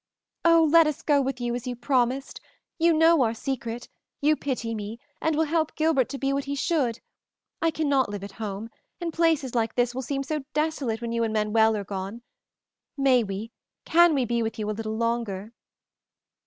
[0.43, 2.41] "Oh, let us go with you as you promised!
[2.79, 3.87] You know our secret,
[4.19, 7.01] you pity me and will help Gilbert to be what he should.
[7.61, 11.23] I cannot live at home, and places like this will seem so desolate when you
[11.23, 12.23] and Manuel are gone.
[12.97, 13.51] May we,
[13.85, 15.53] can we be with you a little longer?"